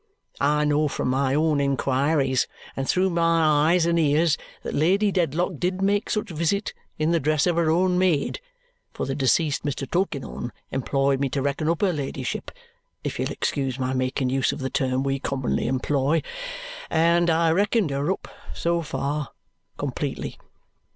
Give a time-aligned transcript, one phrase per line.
[0.39, 5.59] I know from my own inquiries and through my eyes and ears that Lady Dedlock
[5.59, 8.41] did make such visit in the dress of her own maid,
[8.93, 9.87] for the deceased Mr.
[9.87, 12.49] Tulkinghorn employed me to reckon up her ladyship
[13.03, 16.23] if you'll excuse my making use of the term we commonly employ
[16.89, 19.29] and I reckoned her up, so far,
[19.77, 20.39] completely.